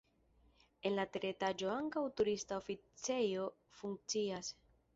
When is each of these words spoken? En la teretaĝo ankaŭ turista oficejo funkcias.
En 0.89 0.95
la 0.99 1.05
teretaĝo 1.17 1.69
ankaŭ 1.75 2.03
turista 2.21 2.59
oficejo 2.63 3.47
funkcias. 3.83 4.53